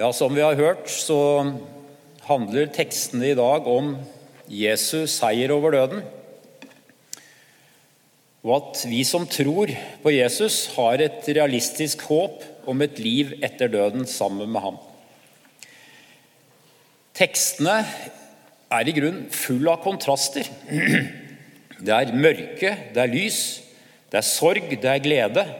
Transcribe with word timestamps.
Ja, 0.00 0.12
Som 0.16 0.32
vi 0.32 0.40
har 0.40 0.56
hørt, 0.56 0.86
så 0.88 1.44
handler 2.24 2.70
tekstene 2.72 3.34
i 3.34 3.36
dag 3.36 3.66
om 3.68 3.90
Jesus 4.48 5.18
seier 5.18 5.52
over 5.52 5.74
døden. 5.76 6.00
Og 8.40 8.54
at 8.56 8.80
vi 8.88 9.02
som 9.04 9.26
tror 9.28 9.68
på 10.00 10.14
Jesus, 10.14 10.70
har 10.72 11.04
et 11.04 11.28
realistisk 11.28 12.06
håp 12.08 12.40
om 12.64 12.80
et 12.80 12.96
liv 12.96 13.36
etter 13.44 13.68
døden 13.68 14.08
sammen 14.08 14.48
med 14.48 14.64
ham. 14.64 14.80
Tekstene 17.20 17.82
er 18.72 18.88
i 18.88 18.96
grunnen 18.96 19.28
full 19.28 19.68
av 19.68 19.82
kontraster. 19.84 20.48
Det 21.76 21.92
er 21.92 22.16
mørke, 22.16 22.76
det 22.96 23.04
er 23.04 23.18
lys, 23.20 23.60
det 24.08 24.24
er 24.24 24.32
sorg, 24.32 24.72
det 24.80 24.94
er 24.96 25.04
glede. 25.04 25.50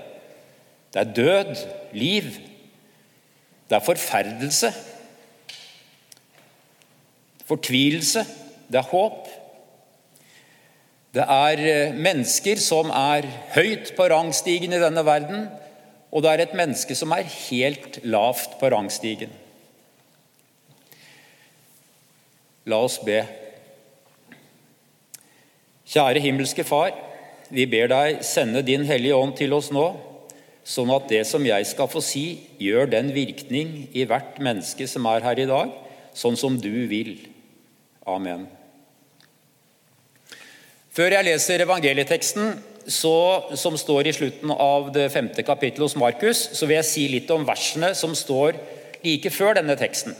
Det 0.97 1.05
er 1.05 1.19
død, 1.21 1.59
liv. 1.93 2.39
Det 3.71 3.77
er 3.79 3.87
forferdelse. 3.87 4.73
Fortvilelse. 7.47 8.25
Det 8.67 8.79
er 8.79 8.91
håp. 8.91 9.29
Det 11.15 11.23
er 11.23 11.63
eh, 11.67 11.95
mennesker 11.95 12.59
som 12.63 12.91
er 12.95 13.27
høyt 13.55 13.93
på 13.97 14.07
rangstigen 14.11 14.75
i 14.75 14.83
denne 14.83 15.03
verden, 15.07 15.47
og 16.11 16.23
det 16.23 16.33
er 16.33 16.43
et 16.45 16.59
menneske 16.59 16.95
som 16.99 17.15
er 17.15 17.27
helt 17.27 17.99
lavt 18.07 18.59
på 18.61 18.71
rangstigen. 18.75 19.31
La 22.71 22.83
oss 22.87 22.99
be. 23.03 23.23
Kjære 25.91 26.23
himmelske 26.23 26.67
Far. 26.67 26.95
Vi 27.51 27.67
ber 27.71 27.91
deg 27.91 28.23
sende 28.27 28.63
Din 28.67 28.87
Hellige 28.87 29.19
Ånd 29.19 29.35
til 29.39 29.55
oss 29.57 29.73
nå, 29.75 29.89
sånn 30.71 30.91
at 30.95 31.09
det 31.11 31.25
som 31.27 31.43
jeg 31.47 31.67
skal 31.67 31.91
få 31.91 32.03
si, 32.05 32.25
gjør 32.63 32.91
den 32.93 33.11
virkning 33.15 33.89
i 33.91 34.07
hvert 34.07 34.39
menneske 34.43 34.87
som 34.91 35.09
er 35.11 35.25
her 35.27 35.43
i 35.43 35.49
dag, 35.51 35.73
sånn 36.15 36.39
som 36.39 36.59
du 36.61 36.87
vil. 36.91 37.17
Amen. 38.07 38.47
Før 40.95 41.15
jeg 41.15 41.27
leser 41.27 41.65
evangelieteksten, 41.65 42.59
så, 42.91 43.15
som 43.61 43.77
står 43.79 44.09
i 44.09 44.15
slutten 44.17 44.51
av 44.55 44.89
det 44.95 45.11
femte 45.13 45.45
kapittelet 45.47 45.85
hos 45.85 45.99
Markus, 45.99 46.41
så 46.57 46.67
vil 46.67 46.81
jeg 46.81 46.89
si 46.89 47.05
litt 47.13 47.31
om 47.31 47.45
versene 47.47 47.93
som 47.99 48.17
står 48.17 48.59
like 49.05 49.31
før 49.31 49.59
denne 49.61 49.77
teksten. 49.79 50.17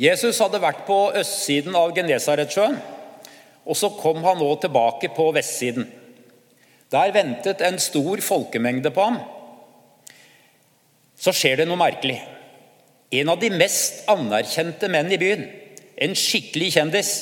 Jesus 0.00 0.38
hadde 0.42 0.60
vært 0.62 0.84
på 0.86 0.98
østsiden 1.18 1.74
av 1.78 1.94
Genesaretsjøen, 1.96 2.78
og 3.62 3.78
så 3.78 3.90
kom 3.94 4.22
han 4.26 4.40
nå 4.40 4.50
tilbake 4.62 5.12
på 5.14 5.28
vestsiden. 5.34 5.86
Der 6.92 7.12
ventet 7.14 7.62
en 7.64 7.78
stor 7.80 8.20
folkemengde 8.20 8.92
på 8.92 9.04
ham. 9.06 9.18
Så 11.16 11.32
skjer 11.32 11.62
det 11.62 11.68
noe 11.68 11.80
merkelig. 11.80 12.18
En 13.12 13.30
av 13.32 13.40
de 13.40 13.50
mest 13.52 14.02
anerkjente 14.10 14.88
menn 14.92 15.12
i 15.12 15.20
byen, 15.20 15.44
en 15.96 16.16
skikkelig 16.16 16.72
kjendis, 16.76 17.12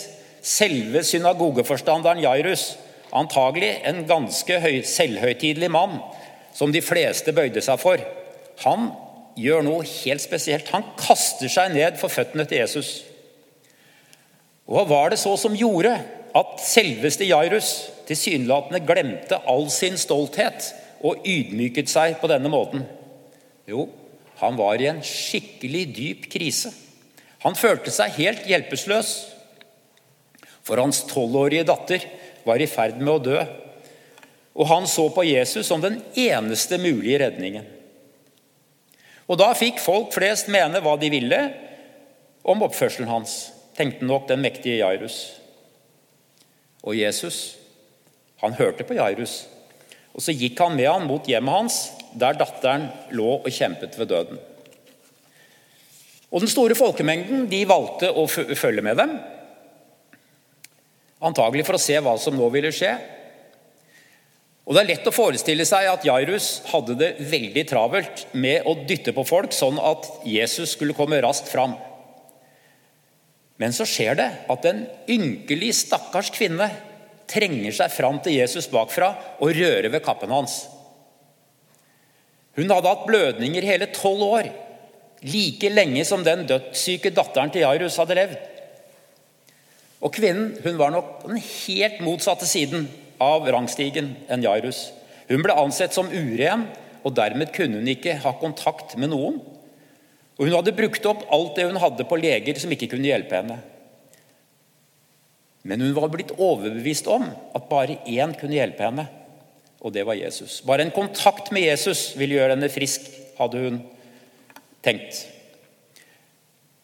selve 0.42 1.02
synagogeforstanderen 1.04 2.22
Jairus, 2.22 2.72
antagelig 3.12 3.74
en 3.84 4.04
ganske 4.08 4.58
selvhøytidelig 4.86 5.70
mann 5.70 5.98
som 6.56 6.72
de 6.72 6.82
fleste 6.82 7.34
bøyde 7.36 7.62
seg 7.62 7.78
for, 7.82 8.02
han 8.64 8.90
gjør 9.40 9.64
noe 9.66 9.86
helt 9.86 10.22
spesielt. 10.22 10.70
Han 10.74 10.86
kaster 10.98 11.50
seg 11.50 11.74
ned 11.74 11.98
for 12.00 12.12
føttene 12.12 12.46
til 12.48 12.62
Jesus. 12.62 12.90
Og 14.70 14.78
Hva 14.78 14.86
var 14.90 15.12
det 15.12 15.20
så 15.20 15.34
som 15.40 15.56
gjorde 15.56 15.96
at 16.36 16.62
selveste 16.62 17.26
Jairus 17.26 17.72
tilsynelatende 18.10 18.82
glemte 18.84 19.38
all 19.48 19.68
sin 19.72 19.96
stolthet 20.00 20.72
og 21.06 21.24
ydmyket 21.24 21.88
seg 21.90 22.18
på 22.20 22.28
denne 22.30 22.50
måten? 22.52 22.84
Jo, 23.70 23.86
han 24.40 24.56
var 24.58 24.80
i 24.80 24.88
en 24.90 25.02
skikkelig 25.04 25.84
dyp 25.94 26.30
krise. 26.32 26.72
Han 27.44 27.56
følte 27.56 27.92
seg 27.94 28.16
helt 28.18 28.48
hjelpeløs. 28.48 29.10
For 30.66 30.80
hans 30.80 31.04
tolvårige 31.08 31.66
datter 31.68 32.04
var 32.44 32.60
i 32.60 32.68
ferd 32.68 32.98
med 33.00 33.12
å 33.14 33.22
dø. 33.22 33.38
Og 34.60 34.68
han 34.68 34.88
så 34.90 35.06
på 35.14 35.24
Jesus 35.28 35.68
som 35.70 35.80
den 35.80 36.00
eneste 36.18 36.80
mulige 36.80 37.22
redningen. 37.22 37.68
Og 39.30 39.38
Da 39.38 39.52
fikk 39.54 39.78
folk 39.78 40.10
flest 40.10 40.48
mene 40.50 40.82
hva 40.82 40.96
de 40.98 41.12
ville 41.12 41.38
om 42.42 42.64
oppførselen 42.66 43.08
hans, 43.08 43.52
tenkte 43.78 44.04
nok 44.04 44.26
den 44.28 44.42
mektige 44.42 44.80
Jairus. 44.80 45.36
Og 46.82 46.96
Jesus, 46.96 47.59
han 48.40 48.56
hørte 48.56 48.86
på 48.86 48.96
Jairus, 48.96 49.44
og 50.14 50.24
så 50.24 50.34
gikk 50.34 50.58
han 50.62 50.76
med 50.76 50.88
ham 50.88 51.06
mot 51.08 51.28
hjemmet 51.28 51.54
hans, 51.54 51.80
der 52.18 52.38
datteren 52.38 52.88
lå 53.14 53.36
og 53.38 53.50
kjempet 53.54 53.98
ved 53.98 54.10
døden. 54.10 54.40
Og 56.30 56.42
Den 56.42 56.50
store 56.50 56.76
folkemengden 56.78 57.46
de 57.50 57.64
valgte 57.66 58.10
å 58.14 58.26
følge 58.30 58.84
med 58.86 58.98
dem, 59.00 59.16
antagelig 61.20 61.66
for 61.68 61.76
å 61.76 61.82
se 61.82 61.98
hva 62.00 62.14
som 62.18 62.36
nå 62.38 62.46
ville 62.54 62.72
skje. 62.74 62.94
Og 64.64 64.76
Det 64.76 64.82
er 64.82 64.90
lett 64.92 65.08
å 65.10 65.14
forestille 65.14 65.66
seg 65.66 65.88
at 65.90 66.04
Jairus 66.06 66.60
hadde 66.70 66.94
det 67.00 67.10
veldig 67.32 67.64
travelt 67.66 68.26
med 68.32 68.66
å 68.70 68.76
dytte 68.86 69.14
på 69.16 69.24
folk, 69.26 69.52
sånn 69.52 69.80
at 69.82 70.06
Jesus 70.24 70.76
skulle 70.76 70.94
komme 70.96 71.18
raskt 71.24 71.50
fram. 71.50 71.74
Men 73.60 73.74
så 73.76 73.84
skjer 73.88 74.14
det 74.16 74.28
at 74.48 74.68
en 74.70 74.86
ynkelig, 75.10 75.74
stakkars 75.82 76.30
kvinne 76.32 76.70
trenger 77.30 77.74
seg 77.74 77.92
fram 77.94 78.18
til 78.24 78.38
Jesus 78.40 78.68
bakfra 78.70 79.12
og 79.38 79.54
rører 79.56 79.88
ved 79.92 80.02
kappen 80.04 80.32
hans. 80.34 80.64
Hun 82.58 82.70
hadde 82.72 82.90
hatt 82.90 83.06
blødninger 83.06 83.64
hele 83.64 83.88
tolv 83.94 84.24
år, 84.26 84.50
like 85.22 85.70
lenge 85.70 86.04
som 86.08 86.24
den 86.26 86.46
dødssyke 86.48 87.12
datteren 87.14 87.52
til 87.52 87.64
Jairus 87.64 87.98
hadde 88.00 88.18
levd. 88.18 88.38
Og 90.00 90.12
Kvinnen 90.16 90.54
hun 90.64 90.78
var 90.80 90.92
nok 90.94 91.20
på 91.22 91.30
den 91.30 91.42
helt 91.44 92.00
motsatte 92.04 92.48
siden 92.48 92.88
av 93.20 93.46
rangstigen 93.52 94.14
enn 94.32 94.44
Jairus. 94.44 94.88
Hun 95.30 95.44
ble 95.44 95.54
ansett 95.54 95.94
som 95.94 96.08
uren, 96.10 96.66
og 97.04 97.14
dermed 97.16 97.52
kunne 97.54 97.80
hun 97.80 97.88
ikke 97.92 98.18
ha 98.24 98.32
kontakt 98.40 98.96
med 99.00 99.12
noen. 99.12 99.38
Og 100.40 100.46
Hun 100.46 100.56
hadde 100.56 100.76
brukt 100.76 101.04
opp 101.08 101.26
alt 101.32 101.56
det 101.56 101.66
hun 101.68 101.78
hadde 101.80 102.06
på 102.08 102.16
leger 102.16 102.56
som 102.60 102.72
ikke 102.72 102.88
kunne 102.94 103.08
hjelpe 103.08 103.36
henne. 103.36 103.58
Men 105.62 105.82
hun 105.84 105.96
var 105.96 106.08
blitt 106.12 106.32
overbevist 106.38 107.08
om 107.10 107.26
at 107.28 107.68
bare 107.68 107.98
én 108.08 108.32
kunne 108.38 108.56
hjelpe 108.56 108.86
henne, 108.86 109.06
og 109.80 109.92
det 109.92 110.04
var 110.08 110.18
Jesus. 110.18 110.60
Bare 110.64 110.86
en 110.86 110.94
kontakt 110.94 111.52
med 111.52 111.66
Jesus 111.66 112.10
ville 112.16 112.38
gjøre 112.38 112.56
henne 112.56 112.72
frisk, 112.72 113.04
hadde 113.38 113.60
hun 113.64 113.78
tenkt. 114.84 115.24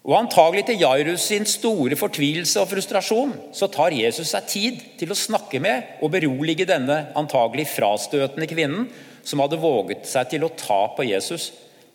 Og 0.06 0.14
antagelig 0.14 0.68
til 0.68 0.84
Jairus 0.84 1.24
sin 1.32 1.48
store 1.50 1.96
fortvilelse 1.98 2.60
og 2.62 2.70
frustrasjon 2.70 3.32
så 3.56 3.66
tar 3.74 3.96
Jesus 3.96 4.30
seg 4.30 4.46
tid 4.52 4.84
til 5.00 5.10
å 5.10 5.18
snakke 5.18 5.58
med 5.62 5.98
og 5.98 6.12
berolige 6.14 6.68
denne 6.68 7.08
antagelig 7.18 7.66
frastøtende 7.72 8.46
kvinnen 8.46 8.86
som 9.26 9.42
hadde 9.42 9.58
våget 9.58 10.06
seg 10.06 10.30
til 10.30 10.46
å 10.46 10.52
ta 10.54 10.84
på 10.94 11.08
Jesus 11.08 11.48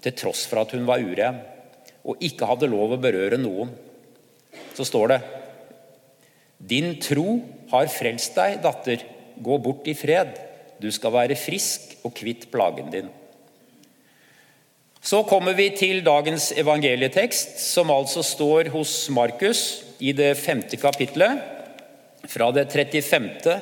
til 0.04 0.18
tross 0.18 0.44
for 0.50 0.60
at 0.66 0.76
hun 0.76 0.84
var 0.90 1.00
uren 1.00 1.40
og 2.04 2.20
ikke 2.26 2.50
hadde 2.50 2.68
lov 2.68 2.98
å 2.98 3.00
berøre 3.00 3.40
noen. 3.40 3.72
Så 4.76 4.84
står 4.90 5.14
det 5.14 5.22
Din 6.68 6.96
tro 7.02 7.40
har 7.72 7.90
frelst 7.92 8.38
deg, 8.38 8.60
datter. 8.64 9.04
Gå 9.42 9.58
bort 9.64 9.88
i 9.90 9.96
fred. 9.98 10.36
Du 10.82 10.90
skal 10.94 11.14
være 11.16 11.40
frisk 11.40 11.96
og 12.06 12.14
kvitt 12.18 12.48
plagen 12.54 12.92
din. 12.94 13.10
Så 15.02 15.24
kommer 15.26 15.56
vi 15.58 15.72
til 15.74 16.04
dagens 16.06 16.52
evangelietekst, 16.62 17.58
som 17.58 17.90
altså 17.90 18.22
står 18.22 18.70
hos 18.70 18.94
Markus 19.10 19.82
i 19.98 20.14
det 20.14 20.36
femte 20.38 20.78
kapitlet, 20.78 21.42
fra 22.30 22.52
det 22.54 22.68
35. 22.70 23.56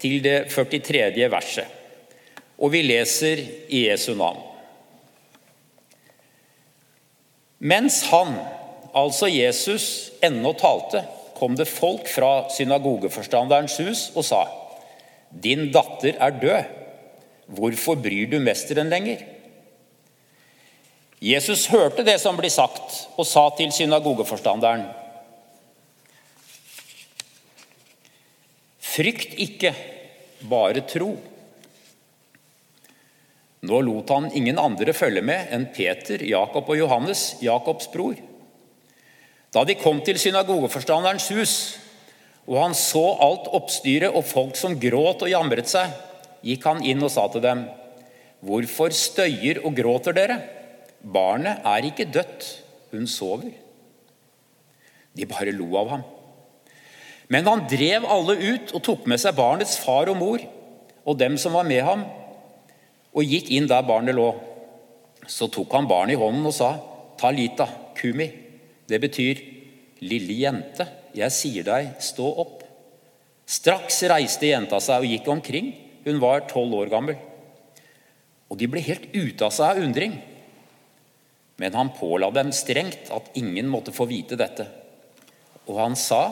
til 0.00 0.22
det 0.24 0.38
43. 0.48 1.28
verset. 1.28 1.66
Og 2.56 2.72
vi 2.72 2.80
leser 2.82 3.42
i 3.68 3.84
Jesu 3.90 4.14
navn. 4.16 4.40
Mens 7.60 8.00
han, 8.08 8.32
altså 8.96 9.28
Jesus, 9.28 10.12
ennå 10.24 10.54
talte, 10.56 11.04
kom 11.40 11.56
det 11.56 11.68
folk 11.68 12.08
fra 12.12 12.50
synagogeforstanderens 12.52 13.78
hus 13.80 14.10
og 14.14 14.26
sa:" 14.28 14.44
Din 15.30 15.70
datter 15.72 16.16
er 16.18 16.30
død. 16.30 16.64
Hvorfor 17.50 17.98
bryr 17.98 18.26
du 18.30 18.38
mesteren 18.42 18.90
lenger? 18.90 19.22
Jesus 21.20 21.66
hørte 21.68 22.04
det 22.06 22.16
som 22.20 22.38
ble 22.38 22.48
sagt, 22.50 23.08
og 23.16 23.26
sa 23.26 23.48
til 23.56 23.72
synagogeforstanderen.: 23.72 24.86
Frykt 28.80 29.36
ikke, 29.38 29.74
bare 30.50 30.82
tro. 30.88 31.12
Nå 33.60 33.80
lot 33.84 34.08
han 34.08 34.30
ingen 34.32 34.58
andre 34.58 34.94
følge 34.96 35.22
med 35.22 35.52
enn 35.52 35.68
Peter, 35.74 36.22
Jakob 36.24 36.68
og 36.72 36.78
Johannes, 36.80 37.36
Jakobs 37.44 37.90
bror. 37.92 38.16
Da 39.50 39.64
de 39.66 39.74
kom 39.78 39.98
til 40.06 40.18
synagogeforstanderens 40.20 41.26
hus, 41.34 41.54
og 42.46 42.56
han 42.62 42.74
så 42.74 43.02
alt 43.22 43.50
oppstyret 43.54 44.14
og 44.14 44.26
folk 44.26 44.56
som 44.58 44.78
gråt 44.80 45.24
og 45.26 45.30
jamret 45.30 45.70
seg, 45.70 45.90
gikk 46.46 46.64
han 46.66 46.84
inn 46.86 47.02
og 47.02 47.10
sa 47.12 47.26
til 47.28 47.42
dem.: 47.44 47.66
Hvorfor 48.40 48.94
støyer 48.94 49.60
og 49.64 49.76
gråter 49.76 50.16
dere? 50.16 50.38
barnet 51.00 51.64
er 51.64 51.86
ikke 51.88 52.08
dødt, 52.12 52.46
hun 52.92 53.06
sover. 53.06 53.50
De 55.16 55.26
bare 55.26 55.54
lo 55.56 55.70
av 55.80 55.88
ham. 55.94 56.02
Men 57.30 57.46
han 57.46 57.66
drev 57.70 58.06
alle 58.10 58.36
ut 58.36 58.74
og 58.74 58.82
tok 58.84 59.06
med 59.10 59.20
seg 59.22 59.38
barnets 59.38 59.78
far 59.80 60.10
og 60.10 60.18
mor 60.18 60.42
og 61.04 61.18
dem 61.18 61.38
som 61.40 61.54
var 61.56 61.66
med 61.66 61.82
ham, 61.86 62.04
og 63.14 63.26
gikk 63.26 63.50
inn 63.54 63.68
der 63.70 63.86
barnet 63.86 64.14
lå. 64.14 64.28
Så 65.26 65.48
tok 65.50 65.72
han 65.74 65.88
barnet 65.90 66.16
i 66.16 66.20
hånden 66.20 66.46
og 66.46 66.54
sa, 66.54 66.74
Talita 67.20 67.66
kumi. 67.96 68.28
Det 68.90 68.98
betyr, 68.98 69.38
lille 70.02 70.34
jente, 70.40 70.86
jeg 71.14 71.34
sier 71.34 71.66
deg, 71.66 71.92
stå 72.02 72.26
opp. 72.42 72.64
Straks 73.50 74.02
reiste 74.10 74.50
jenta 74.50 74.80
seg 74.82 75.04
og 75.04 75.12
gikk 75.12 75.30
omkring. 75.30 75.72
Hun 76.06 76.20
var 76.22 76.46
tolv 76.50 76.74
år 76.80 76.90
gammel. 76.90 77.18
Og 78.50 78.58
de 78.58 78.66
ble 78.70 78.82
helt 78.82 79.10
ute 79.14 79.46
av 79.46 79.54
seg 79.54 79.76
av 79.76 79.82
undring. 79.84 80.16
Men 81.60 81.76
han 81.76 81.92
påla 81.94 82.30
dem 82.34 82.50
strengt 82.56 83.10
at 83.14 83.34
ingen 83.38 83.68
måtte 83.70 83.94
få 83.94 84.08
vite 84.10 84.38
dette. 84.38 84.66
Og 85.68 85.76
han 85.78 85.98
sa 85.98 86.22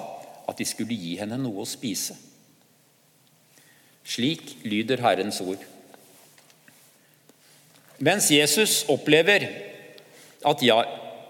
at 0.49 0.59
de 0.59 0.67
skulle 0.67 0.97
gi 0.97 1.19
henne 1.21 1.39
noe 1.39 1.63
å 1.63 1.69
spise. 1.69 2.17
Slik 4.09 4.57
lyder 4.65 5.03
Herrens 5.05 5.43
ord. 5.45 5.61
Mens 7.99 8.31
Jesus 8.33 8.85
opplever 8.89 9.45
at 10.47 10.63
ja, 10.65 10.79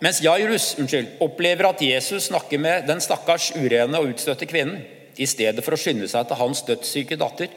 mens 0.05 0.21
Jairus 0.23 0.73
unnskyld, 0.79 1.17
opplever 1.25 1.71
at 1.71 1.83
Jesus 1.83 2.29
snakker 2.29 2.61
med 2.62 2.87
den 2.89 3.00
stakkars 3.03 3.50
urene 3.56 3.99
og 3.99 4.12
utstøtte 4.12 4.47
kvinnen, 4.50 4.85
i 5.19 5.27
stedet 5.27 5.65
for 5.67 5.75
å 5.75 5.81
skynde 5.81 6.06
seg 6.06 6.29
til 6.29 6.39
hans 6.39 6.62
dødssyke 6.69 7.17
datter, 7.19 7.50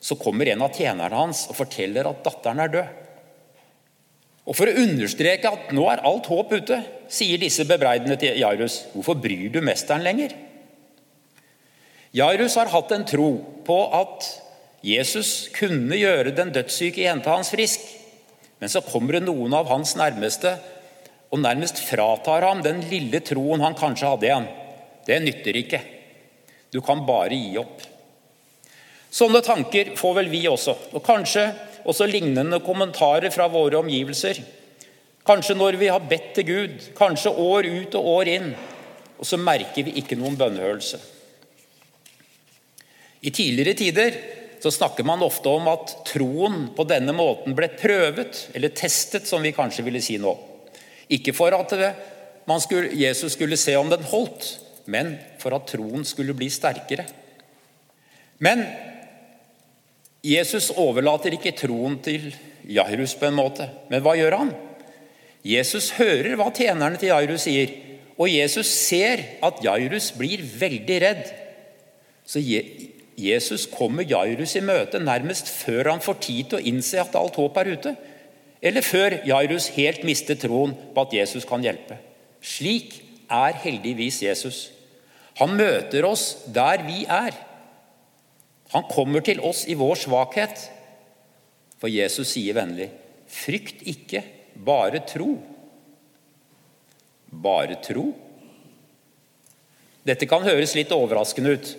så 0.00 0.16
kommer 0.18 0.48
en 0.50 0.64
av 0.66 0.74
tjenerne 0.74 1.14
hans 1.14 1.44
og 1.50 1.58
forteller 1.60 2.08
at 2.08 2.24
datteren 2.26 2.62
er 2.64 2.72
død. 2.72 2.96
Og 4.50 4.56
For 4.56 4.66
å 4.66 4.82
understreke 4.82 5.50
at 5.52 5.70
nå 5.76 5.84
er 5.92 6.02
alt 6.08 6.26
håp 6.26 6.50
ute, 6.56 6.80
sier 7.12 7.38
disse 7.38 7.66
bebreidende 7.68 8.16
til 8.18 8.40
Jairus, 8.40 8.80
hvorfor 8.94 9.18
bryr 9.20 9.52
du 9.52 9.60
mesteren 9.62 10.02
lenger? 10.02 10.34
Jairus 12.16 12.56
har 12.58 12.72
hatt 12.72 12.90
en 12.96 13.06
tro 13.06 13.30
på 13.66 13.78
at 13.94 14.26
Jesus 14.82 15.50
kunne 15.54 15.94
gjøre 16.00 16.32
den 16.34 16.50
dødssyke 16.54 17.04
jenta 17.04 17.36
hans 17.36 17.52
frisk. 17.52 17.84
Men 18.58 18.72
så 18.72 18.82
kommer 18.82 19.16
det 19.16 19.28
noen 19.28 19.54
av 19.54 19.68
hans 19.70 19.94
nærmeste 19.96 20.56
og 21.30 21.38
nærmest 21.38 21.78
fratar 21.86 22.44
ham 22.48 22.62
den 22.64 22.82
lille 22.90 23.22
troen 23.22 23.62
han 23.62 23.76
kanskje 23.78 24.10
hadde 24.10 24.28
igjen. 24.28 24.48
Det 25.06 25.18
nytter 25.22 25.58
ikke. 25.62 25.80
Du 26.70 26.80
kan 26.82 27.04
bare 27.06 27.34
gi 27.34 27.58
opp. 27.58 27.86
Sånne 29.10 29.42
tanker 29.42 29.94
får 29.98 30.16
vel 30.20 30.30
vi 30.30 30.44
også, 30.46 30.76
og 30.94 31.02
kanskje 31.02 31.48
også 31.88 32.06
lignende 32.06 32.60
kommentarer 32.62 33.32
fra 33.34 33.48
våre 33.50 33.80
omgivelser. 33.80 34.38
Kanskje 35.26 35.56
når 35.58 35.78
vi 35.80 35.88
har 35.90 36.04
bedt 36.10 36.34
til 36.36 36.46
Gud, 36.46 36.76
kanskje 36.98 37.32
år 37.34 37.66
ut 37.66 37.96
og 37.98 38.10
år 38.16 38.30
inn, 38.34 38.52
og 39.18 39.26
så 39.26 39.38
merker 39.40 39.86
vi 39.86 39.96
ikke 40.00 40.18
noen 40.18 40.38
bønnehørelse. 40.38 41.00
I 43.20 43.32
tidligere 43.34 43.76
tider 43.76 44.20
så 44.62 44.70
snakker 44.72 45.04
man 45.04 45.22
ofte 45.24 45.50
om 45.50 45.68
at 45.72 45.92
troen 46.08 46.70
på 46.76 46.86
denne 46.88 47.12
måten 47.16 47.56
ble 47.56 47.68
prøvet, 47.80 48.46
eller 48.54 48.72
testet, 48.76 49.28
som 49.28 49.42
vi 49.44 49.54
kanskje 49.56 49.84
ville 49.86 50.02
si 50.04 50.18
nå. 50.20 50.32
Ikke 51.10 51.34
for 51.34 51.54
at 51.56 51.74
skulle, 52.62 52.90
Jesus 52.94 53.34
skulle 53.34 53.58
se 53.58 53.74
om 53.76 53.90
den 53.90 54.04
holdt, 54.06 54.60
men 54.90 55.16
for 55.42 55.54
at 55.56 55.68
troen 55.70 56.04
skulle 56.06 56.34
bli 56.34 56.48
sterkere. 56.50 57.06
Men 58.38 58.64
Jesus 60.24 60.70
overlater 60.76 61.34
ikke 61.36 61.56
troen 61.56 61.98
til 62.04 62.30
Jairus 62.68 63.14
på 63.18 63.28
en 63.28 63.38
måte. 63.38 63.68
Men 63.90 64.02
hva 64.04 64.16
gjør 64.18 64.36
han? 64.38 64.50
Jesus 65.46 65.94
hører 65.96 66.36
hva 66.36 66.50
tjenerne 66.52 67.00
til 67.00 67.12
Jairus 67.12 67.46
sier, 67.46 67.72
og 68.20 68.28
Jesus 68.28 68.68
ser 68.68 69.22
at 69.44 69.62
Jairus 69.64 70.10
blir 70.16 70.42
veldig 70.44 70.98
redd. 71.00 71.30
Så 72.28 72.42
Jesus 73.20 73.64
kommer 73.72 74.04
Jairus 74.04 74.54
i 74.60 74.64
møte 74.64 75.00
nærmest 75.00 75.48
før 75.48 75.94
han 75.94 76.04
får 76.04 76.20
tid 76.20 76.50
til 76.50 76.60
å 76.60 76.66
innse 76.72 77.00
at 77.00 77.16
alt 77.16 77.38
håp 77.40 77.56
er 77.60 77.72
ute, 77.72 77.94
eller 78.60 78.84
før 78.84 79.20
Jairus 79.24 79.70
helt 79.76 80.02
mistet 80.04 80.42
troen 80.44 80.74
på 80.94 81.04
at 81.06 81.14
Jesus 81.16 81.46
kan 81.48 81.62
hjelpe. 81.64 81.96
Slik 82.44 82.98
er 83.30 83.56
heldigvis 83.62 84.20
Jesus. 84.24 84.58
Han 85.40 85.56
møter 85.56 86.04
oss 86.04 86.42
der 86.52 86.84
vi 86.84 87.04
er. 87.08 87.32
Han 88.74 88.84
kommer 88.90 89.24
til 89.24 89.40
oss 89.40 89.64
i 89.68 89.76
vår 89.78 90.02
svakhet. 90.04 90.66
For 91.80 91.88
Jesus 91.88 92.34
sier 92.34 92.54
vennlig, 92.54 92.90
'Frykt 93.30 93.82
ikke, 93.86 94.22
bare 94.54 95.00
tro'. 95.06 95.38
Bare 97.30 97.78
tro? 97.80 98.10
Dette 100.04 100.26
kan 100.26 100.42
høres 100.42 100.74
litt 100.74 100.92
overraskende 100.92 101.54
ut. 101.54 101.76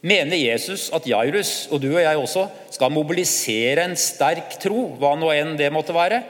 Mener 0.00 0.38
Jesus 0.40 0.88
at 0.96 1.04
Jairus, 1.08 1.68
og 1.68 1.82
du 1.82 1.90
og 1.92 2.00
jeg 2.00 2.16
også, 2.16 2.46
skal 2.72 2.92
mobilisere 2.94 3.84
en 3.84 3.96
sterk 4.00 4.56
tro, 4.62 4.86
hva 4.96 5.12
nå 5.18 5.28
enn 5.34 5.58
det 5.60 5.68
måtte 5.74 5.96
være? 5.96 6.22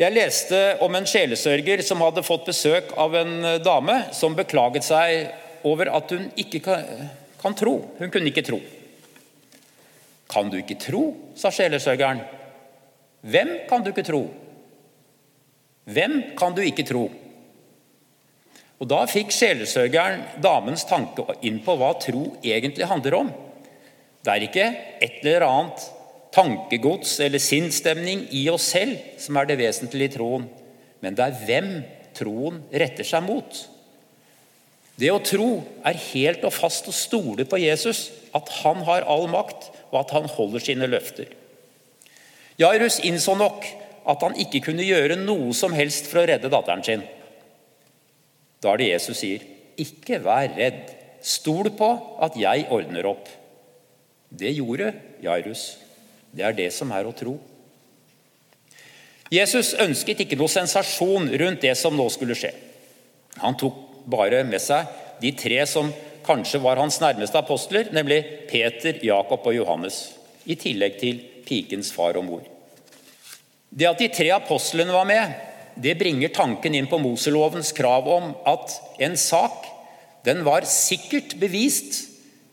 Jeg 0.00 0.16
leste 0.16 0.58
om 0.80 0.94
en 0.96 1.04
sjelesørger 1.08 1.82
som 1.84 2.00
hadde 2.00 2.24
fått 2.24 2.46
besøk 2.48 2.94
av 2.96 3.18
en 3.20 3.34
dame 3.60 3.98
som 4.16 4.36
beklaget 4.38 4.86
seg 4.86 5.28
over 5.68 5.90
at 5.92 6.14
hun 6.16 6.30
ikke 6.40 6.62
kan, 6.64 7.10
kan 7.42 7.56
tro. 7.58 7.74
Hun 7.98 8.08
kunne 8.08 8.32
ikke 8.32 8.46
tro. 8.46 8.62
Kan 10.30 10.48
du 10.48 10.56
ikke 10.56 10.78
tro? 10.80 11.02
sa 11.36 11.52
sjelesørgeren. 11.52 12.22
Hvem 13.20 13.50
kan 13.68 13.84
du 13.84 13.90
ikke 13.92 14.06
tro? 14.06 14.22
Hvem 15.84 16.16
kan 16.38 16.56
du 16.56 16.62
ikke 16.64 16.86
tro? 16.88 17.10
Og 18.80 18.88
Da 18.88 19.04
fikk 19.04 19.32
sjelesørgeren 19.34 20.40
damens 20.40 20.86
tanke 20.88 21.26
inn 21.44 21.58
på 21.64 21.74
hva 21.76 21.92
tro 22.00 22.30
egentlig 22.40 22.88
handler 22.88 23.18
om. 23.18 23.32
Det 24.24 24.32
er 24.32 24.46
ikke 24.46 24.68
et 25.04 25.20
eller 25.20 25.44
annet 25.44 25.84
tankegods 26.32 27.18
eller 27.20 27.42
sinnsstemning 27.42 28.26
i 28.36 28.46
oss 28.52 28.70
selv 28.72 28.96
som 29.20 29.36
er 29.36 29.50
det 29.50 29.58
vesentlige 29.60 30.08
i 30.08 30.14
troen, 30.14 30.46
men 31.00 31.16
det 31.16 31.26
er 31.26 31.44
hvem 31.44 31.70
troen 32.16 32.62
retter 32.72 33.06
seg 33.06 33.24
mot. 33.26 33.60
Det 35.00 35.10
å 35.12 35.20
tro 35.24 35.50
er 35.88 36.00
helt 36.10 36.44
og 36.44 36.52
fast 36.52 36.88
å 36.88 36.94
stole 36.94 37.46
på 37.48 37.60
Jesus, 37.60 38.10
at 38.36 38.48
han 38.60 38.84
har 38.86 39.08
all 39.08 39.26
makt, 39.32 39.70
og 39.90 40.02
at 40.02 40.12
han 40.14 40.28
holder 40.28 40.62
sine 40.62 40.88
løfter. 40.90 41.30
Jairus 42.60 43.00
innså 43.08 43.34
nok 43.40 43.64
at 44.10 44.22
han 44.24 44.36
ikke 44.40 44.60
kunne 44.68 44.84
gjøre 44.84 45.16
noe 45.20 45.54
som 45.56 45.72
helst 45.76 46.08
for 46.10 46.20
å 46.20 46.28
redde 46.28 46.52
datteren 46.52 46.84
sin. 46.84 47.02
Da 48.60 48.72
er 48.72 48.76
det 48.80 48.90
Jesus 48.92 49.18
sier, 49.18 49.40
'Ikke 49.76 50.20
vær 50.22 50.56
redd. 50.56 50.96
Stol 51.22 51.70
på 51.76 51.90
at 52.22 52.36
jeg 52.36 52.66
ordner 52.70 53.06
opp.' 53.06 53.28
Det 54.30 54.54
gjorde 54.54 54.92
Jairus. 55.22 55.78
Det 56.32 56.44
er 56.44 56.52
det 56.52 56.72
som 56.72 56.90
er 56.92 57.04
å 57.04 57.16
tro. 57.16 57.38
Jesus 59.30 59.74
ønsket 59.74 60.20
ikke 60.24 60.38
noe 60.38 60.50
sensasjon 60.50 61.30
rundt 61.40 61.62
det 61.62 61.76
som 61.78 61.96
nå 61.96 62.06
skulle 62.10 62.34
skje. 62.38 62.52
Han 63.38 63.56
tok 63.58 64.06
bare 64.10 64.44
med 64.44 64.62
seg 64.62 64.86
de 65.20 65.32
tre 65.32 65.66
som 65.66 65.92
kanskje 66.26 66.60
var 66.62 66.76
hans 66.76 67.00
nærmeste 67.02 67.38
apostler, 67.38 67.90
nemlig 67.94 68.22
Peter, 68.50 68.98
Jakob 69.02 69.46
og 69.46 69.54
Johannes, 69.54 70.12
i 70.46 70.56
tillegg 70.58 70.98
til 71.00 71.20
pikens 71.46 71.92
far 71.94 72.18
og 72.18 72.26
mor. 72.26 72.42
Det 73.70 73.86
at 73.86 74.02
de 74.02 74.08
tre 74.10 74.30
apostlene 74.34 74.94
var 74.94 75.06
med, 75.06 75.34
det 75.80 75.96
bringer 75.98 76.32
tanken 76.34 76.74
inn 76.76 76.88
på 76.90 76.98
Moselovens 77.00 77.72
krav 77.76 78.08
om 78.08 78.32
at 78.48 78.74
en 79.00 79.16
sak 79.16 79.68
den 80.26 80.42
var 80.44 80.66
sikkert 80.68 81.38
bevist 81.40 82.02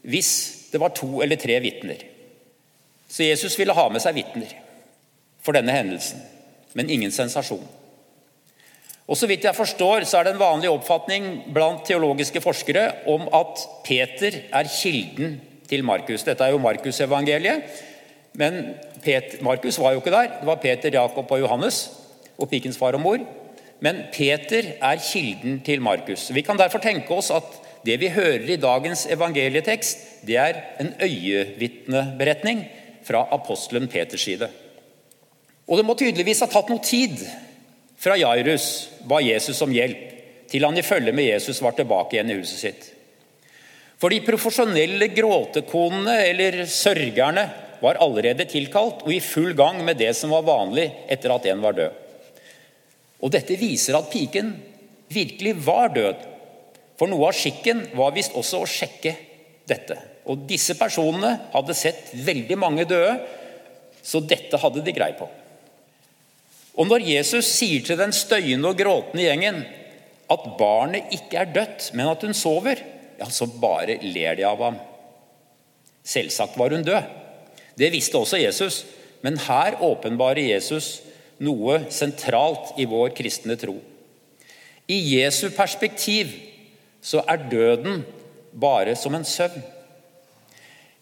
hvis 0.07 0.31
det 0.71 0.79
var 0.79 0.95
to 0.95 1.19
eller 1.23 1.39
tre 1.39 1.57
vitner. 1.63 1.99
Så 3.07 3.27
Jesus 3.27 3.57
ville 3.59 3.75
ha 3.75 3.87
med 3.91 4.03
seg 4.03 4.15
vitner 4.15 4.53
for 5.43 5.55
denne 5.55 5.75
hendelsen, 5.75 6.21
men 6.75 6.91
ingen 6.91 7.11
sensasjon. 7.11 7.63
Og 9.07 9.15
Så 9.15 9.27
vidt 9.27 9.45
jeg 9.47 9.55
forstår, 9.55 10.03
så 10.03 10.19
er 10.19 10.27
det 10.27 10.33
en 10.35 10.41
vanlig 10.41 10.69
oppfatning 10.69 11.27
blant 11.55 11.85
teologiske 11.87 12.41
forskere 12.43 12.89
om 13.07 13.29
at 13.31 13.61
Peter 13.87 14.41
er 14.51 14.67
kilden 14.67 15.37
til 15.67 15.83
Markus. 15.87 16.25
Dette 16.27 16.43
er 16.43 16.51
jo 16.51 16.59
Markusevangeliet, 16.59 17.63
men 18.35 18.75
Markus 19.41 19.79
var 19.79 19.95
jo 19.95 20.03
ikke 20.03 20.11
der. 20.11 20.35
Det 20.41 20.47
var 20.47 20.59
Peter, 20.59 20.91
Jakob 20.91 21.31
og 21.31 21.39
Johannes 21.39 21.87
og 22.37 22.49
pikens 22.51 22.77
far 22.79 22.97
og 22.97 23.03
mor. 23.03 23.23
Men 23.83 24.05
Peter 24.13 24.73
er 24.81 25.01
kilden 25.01 25.59
til 25.65 25.81
Markus. 25.81 26.29
Vi 26.33 26.41
kan 26.45 26.57
derfor 26.57 26.81
tenke 26.81 27.13
oss 27.13 27.29
at 27.33 27.59
det 27.85 27.99
vi 28.01 28.09
hører 28.11 28.49
i 28.49 28.59
dagens 28.59 29.05
evangelietekst, 29.13 30.25
det 30.27 30.37
er 30.41 30.61
en 30.81 30.93
øyevitneberetning 31.01 32.65
fra 33.05 33.27
apostelen 33.31 33.87
Peters 33.87 34.25
side. 34.27 34.49
Og 35.67 35.77
det 35.77 35.85
må 35.85 35.95
tydeligvis 35.99 36.41
ha 36.43 36.49
tatt 36.51 36.71
noe 36.71 36.83
tid 36.83 37.21
fra 37.99 38.17
Jairus 38.19 38.67
ba 39.07 39.21
Jesus 39.23 39.61
om 39.63 39.73
hjelp, 39.73 40.03
til 40.47 40.63
han 40.63 40.77
i 40.79 40.85
følge 40.85 41.13
med 41.15 41.27
Jesus 41.27 41.61
var 41.63 41.75
tilbake 41.75 42.15
igjen 42.15 42.31
i 42.31 42.37
huset 42.39 42.61
sitt. 42.61 42.89
For 43.97 44.13
de 44.13 44.21
profesjonelle 44.23 45.09
gråtekonene 45.11 46.19
eller 46.27 46.61
sørgerne 46.69 47.47
var 47.81 47.99
allerede 48.01 48.45
tilkalt 48.49 49.03
og 49.05 49.13
i 49.13 49.21
full 49.23 49.55
gang 49.57 49.81
med 49.85 49.99
det 50.01 50.13
som 50.17 50.33
var 50.33 50.45
vanlig 50.47 50.85
etter 51.09 51.33
at 51.33 51.47
en 51.49 51.63
var 51.63 51.77
død. 51.77 52.06
Og 53.23 53.33
dette 53.33 53.57
viser 53.57 53.97
at 53.97 54.11
piken 54.11 54.53
virkelig 55.13 55.55
var 55.65 55.93
død. 55.95 56.21
For 56.97 57.09
noe 57.09 57.29
av 57.29 57.37
skikken 57.37 57.83
var 57.97 58.15
visst 58.15 58.35
også 58.37 58.61
å 58.61 58.69
sjekke 58.69 59.13
dette. 59.69 59.97
Og 60.27 60.45
disse 60.49 60.75
personene 60.79 61.33
hadde 61.53 61.75
sett 61.77 62.11
veldig 62.25 62.57
mange 62.59 62.85
døde, 62.89 63.15
så 64.03 64.21
dette 64.23 64.59
hadde 64.61 64.83
de 64.85 64.93
greie 64.95 65.17
på. 65.17 65.27
Og 66.77 66.85
når 66.89 67.07
Jesus 67.07 67.47
sier 67.49 67.83
til 67.85 67.97
den 67.99 68.13
støyende 68.13 68.69
og 68.69 68.77
gråtende 68.79 69.25
gjengen 69.25 69.63
at 70.31 70.45
barnet 70.59 71.13
ikke 71.15 71.41
er 71.41 71.53
dødt, 71.55 71.89
men 71.97 72.11
at 72.11 72.23
hun 72.25 72.35
sover, 72.37 72.83
ja, 73.17 73.27
så 73.33 73.47
bare 73.49 73.97
ler 74.03 74.37
de 74.37 74.45
av 74.45 74.61
ham. 74.61 74.77
Selvsagt 76.07 76.57
var 76.59 76.75
hun 76.75 76.85
død. 76.85 77.15
Det 77.77 77.89
visste 77.93 78.19
også 78.19 78.39
Jesus, 78.41 78.83
men 79.25 79.39
her 79.47 79.79
åpenbarer 79.85 80.51
Jesus 80.51 80.99
noe 81.43 81.79
sentralt 81.93 82.75
i 82.79 82.87
vår 82.89 83.13
kristne 83.17 83.57
tro. 83.59 83.77
I 84.87 84.97
Jesu 85.17 85.49
perspektiv 85.55 86.31
så 87.03 87.21
er 87.27 87.47
døden 87.51 88.03
bare 88.57 88.95
som 88.95 89.15
en 89.15 89.27
søvn. 89.27 89.63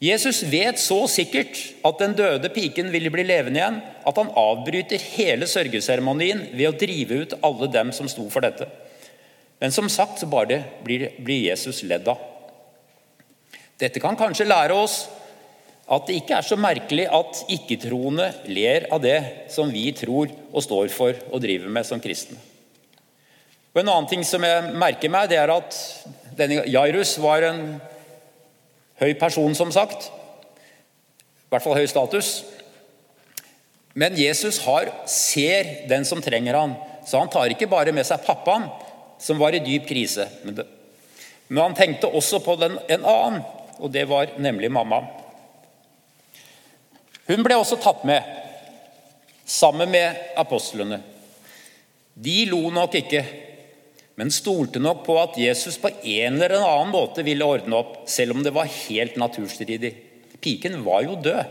Jesus 0.03 0.41
vet 0.51 0.77
så 0.81 0.97
sikkert 1.07 1.57
at 1.87 2.01
den 2.01 2.13
døde 2.17 2.49
piken 2.53 2.91
ville 2.93 3.09
bli 3.13 3.23
levende 3.23 3.61
igjen, 3.61 3.77
at 3.79 4.17
han 4.19 4.33
avbryter 4.37 5.01
hele 5.15 5.47
sørgeseremonien 5.47 6.49
ved 6.51 6.67
å 6.67 6.75
drive 6.77 7.21
ut 7.23 7.37
alle 7.45 7.69
dem 7.71 7.93
som 7.95 8.09
sto 8.11 8.27
for 8.29 8.43
dette. 8.43 8.67
Men 9.63 9.71
som 9.71 9.87
sagt 9.89 10.19
så 10.19 10.27
bare 10.27 10.59
blir, 10.83 11.07
blir 11.23 11.47
Jesus 11.47 11.79
ledd 11.87 12.09
av. 12.11 12.19
Dette 13.79 14.01
kan 14.03 14.19
kanskje 14.19 14.47
lære 14.47 14.75
oss 14.75 15.05
at 15.85 16.07
det 16.07 16.17
ikke 16.17 16.39
er 16.39 16.45
så 16.45 16.57
merkelig 16.57 17.05
at 17.13 17.43
ikke-troende 17.53 18.31
ler 18.49 18.87
av 18.93 19.03
det 19.03 19.19
som 19.53 19.69
vi 19.69 19.91
tror 19.93 20.31
og 20.49 20.63
står 20.65 20.89
for 20.93 21.17
og 21.29 21.41
driver 21.43 21.69
med 21.69 21.85
som 21.85 22.01
kristne. 22.01 22.39
Og 23.75 23.81
En 23.81 23.91
annen 23.91 24.07
ting 24.09 24.23
som 24.25 24.43
jeg 24.43 24.71
merker 24.79 25.11
meg, 25.11 25.29
det 25.29 25.37
er 25.37 25.51
at 25.51 25.77
denne 26.37 26.63
Jairus 26.71 27.17
var 27.21 27.43
en 27.43 27.61
høy 29.01 29.13
person, 29.19 29.53
som 29.55 29.71
sagt. 29.75 30.07
I 31.45 31.51
hvert 31.51 31.63
fall 31.63 31.77
høy 31.77 31.87
status. 31.91 32.45
Men 33.93 34.15
Jesus 34.19 34.61
har, 34.65 34.89
ser 35.07 35.87
den 35.91 36.07
som 36.07 36.23
trenger 36.23 36.57
han, 36.57 36.73
så 37.07 37.21
han 37.21 37.31
tar 37.31 37.51
ikke 37.51 37.69
bare 37.71 37.93
med 37.95 38.07
seg 38.07 38.23
pappaen, 38.25 38.65
som 39.21 39.39
var 39.39 39.55
i 39.55 39.61
dyp 39.63 39.85
krise. 39.87 40.25
Men, 40.43 40.63
han 41.61 41.77
tenkte 41.77 42.09
også 42.09 42.41
på 42.43 42.57
den, 42.59 42.75
en 42.91 43.05
annen, 43.05 43.43
og 43.77 43.91
det 43.93 44.07
var 44.09 44.33
nemlig 44.41 44.71
mamma. 44.71 45.03
Hun 47.25 47.41
ble 47.45 47.57
også 47.57 47.79
tatt 47.81 48.03
med, 48.05 48.21
sammen 49.45 49.89
med 49.89 50.37
apostlene. 50.37 50.99
De 52.13 52.37
lo 52.49 52.69
nok 52.73 52.95
ikke, 53.01 53.23
men 54.15 54.31
stolte 54.31 54.79
nok 54.79 55.01
på 55.07 55.17
at 55.19 55.39
Jesus 55.41 55.79
på 55.81 55.91
en 55.91 56.37
eller 56.37 56.55
annen 56.61 56.93
måte 56.93 57.25
ville 57.25 57.47
ordne 57.47 57.81
opp, 57.81 57.97
selv 58.07 58.37
om 58.37 58.43
det 58.45 58.53
var 58.55 58.69
helt 58.69 59.17
naturstridig. 59.19 59.91
Piken 60.39 60.79
var 60.85 61.03
jo 61.03 61.17
død. 61.19 61.43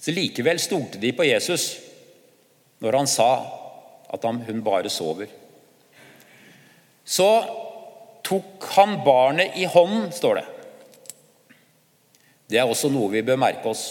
Så 0.00 0.14
Likevel 0.14 0.58
stolte 0.62 1.00
de 1.02 1.12
på 1.16 1.26
Jesus 1.26 1.76
når 2.84 2.98
han 3.00 3.08
sa 3.10 3.30
at 4.12 4.24
hun 4.24 4.60
bare 4.64 4.90
sover. 4.92 5.28
Så 7.06 7.28
tok 8.26 8.66
han 8.74 8.98
barnet 9.06 9.56
i 9.58 9.66
hånden, 9.70 10.10
står 10.12 10.40
det. 10.40 10.46
Det 12.46 12.60
er 12.60 12.68
også 12.68 12.90
noe 12.92 13.10
vi 13.12 13.24
bør 13.26 13.40
merke 13.40 13.70
oss. 13.70 13.86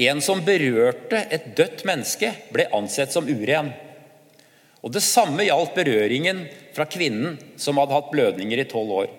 En 0.00 0.20
som 0.24 0.42
berørte 0.42 1.20
et 1.30 1.52
dødt 1.56 1.84
menneske, 1.86 2.32
ble 2.50 2.66
ansett 2.74 3.12
som 3.14 3.28
uren. 3.28 3.70
Og 4.84 4.92
Det 4.92 5.02
samme 5.04 5.46
gjaldt 5.46 5.76
berøringen 5.76 6.44
fra 6.74 6.86
kvinnen 6.90 7.38
som 7.60 7.78
hadde 7.80 7.94
hatt 7.94 8.10
blødninger 8.12 8.60
i 8.60 8.66
tolv 8.68 8.90
år. 9.04 9.12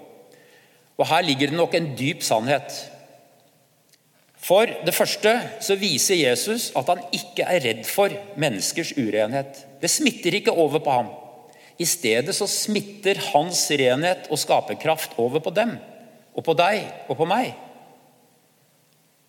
Og 0.99 1.07
Her 1.09 1.23
ligger 1.23 1.51
det 1.51 1.57
nok 1.57 1.73
en 1.75 1.93
dyp 1.97 2.21
sannhet. 2.23 2.75
For 4.45 4.69
det 4.85 4.93
første 4.93 5.31
så 5.63 5.77
viser 5.79 6.19
Jesus 6.19 6.69
at 6.77 6.89
han 6.91 7.01
ikke 7.15 7.47
er 7.49 7.63
redd 7.63 7.85
for 7.89 8.13
menneskers 8.37 8.93
urenhet. 8.93 9.63
Det 9.81 9.89
smitter 9.89 10.37
ikke 10.37 10.53
over 10.53 10.83
på 10.83 10.91
ham. 10.91 11.09
I 11.81 11.87
stedet 11.89 12.35
så 12.35 12.47
smitter 12.47 13.17
hans 13.33 13.65
renhet 13.71 14.29
og 14.29 14.39
skaperkraft 14.39 15.17
over 15.19 15.41
på 15.43 15.51
dem, 15.55 15.73
og 16.35 16.45
på 16.45 16.53
deg 16.55 16.85
og 17.09 17.17
på 17.19 17.27
meg. 17.27 17.55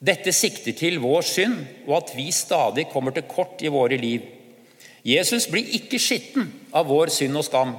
Dette 0.06 0.30
sikter 0.34 0.76
til 0.76 1.00
vår 1.02 1.24
synd 1.26 1.62
og 1.86 1.96
at 1.98 2.12
vi 2.14 2.28
stadig 2.34 2.86
kommer 2.92 3.14
til 3.16 3.26
kort 3.26 3.62
i 3.64 3.72
våre 3.72 3.98
liv. 3.98 4.22
Jesus 5.06 5.46
blir 5.50 5.66
ikke 5.78 5.98
skitten 6.02 6.50
av 6.74 6.88
vår 6.90 7.10
synd 7.14 7.38
og 7.38 7.46
skam. 7.46 7.74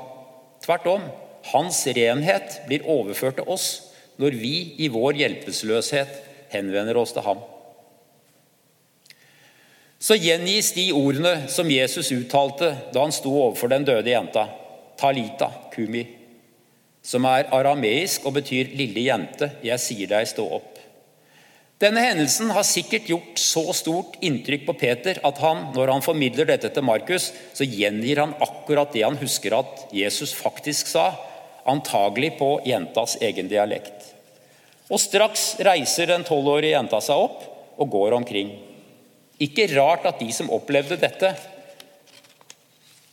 Tvert 0.63 0.87
om, 0.91 1.03
hans 1.53 1.83
renhet 1.95 2.61
blir 2.67 2.87
overført 2.87 3.39
til 3.39 3.51
oss 3.51 3.67
når 4.19 4.35
vi 4.39 4.55
i 4.83 4.89
vår 4.91 5.19
hjelpeløshet 5.21 6.17
henvender 6.51 6.97
oss 6.99 7.13
til 7.15 7.23
ham. 7.27 7.43
Så 9.99 10.17
gjengis 10.19 10.73
de 10.75 10.91
ordene 10.93 11.47
som 11.49 11.69
Jesus 11.71 12.11
uttalte 12.13 12.69
da 12.93 13.01
han 13.01 13.13
sto 13.15 13.31
overfor 13.33 13.71
den 13.71 13.85
døde 13.87 14.11
jenta, 14.11 14.45
Talita 14.97 15.49
kumi, 15.73 16.03
som 17.05 17.25
er 17.29 17.49
arameisk 17.53 18.25
og 18.25 18.33
betyr 18.39 18.73
'lille 18.73 19.05
jente, 19.05 19.51
jeg 19.63 19.79
sier 19.79 20.07
deg, 20.09 20.27
stå 20.27 20.45
opp'. 20.57 20.76
Denne 21.77 22.01
hendelsen 22.01 22.49
har 22.55 22.65
sikkert 22.65 23.05
gjort 23.05 23.37
så 23.37 23.61
stort 23.77 24.15
inntrykk 24.25 24.63
på 24.65 24.73
Peter 24.79 25.19
at 25.27 25.41
han, 25.43 25.67
når 25.75 25.91
han 25.93 26.05
formidler 26.05 26.49
dette 26.49 26.71
til 26.73 26.85
Markus, 26.85 27.29
så 27.53 27.67
gjengir 27.69 28.23
han 28.23 28.33
akkurat 28.41 28.95
det 28.95 29.03
han 29.05 29.19
husker 29.21 29.53
at 29.59 29.83
Jesus 29.93 30.33
faktisk 30.33 30.89
sa, 30.89 31.11
antagelig 31.69 32.33
på 32.39 32.49
jentas 32.65 33.19
egen 33.21 33.51
dialekt. 33.51 34.09
Og 34.89 34.97
Straks 35.03 35.59
reiser 35.67 36.09
den 36.09 36.25
tolvårige 36.25 36.73
jenta 36.73 37.01
seg 37.03 37.27
opp 37.27 37.45
og 37.77 37.93
går 37.93 38.17
omkring. 38.23 38.55
Ikke 39.37 39.69
rart 39.75 40.07
at 40.09 40.17
de 40.17 40.31
som 40.33 40.49
opplevde 40.49 40.97
dette, 40.97 41.35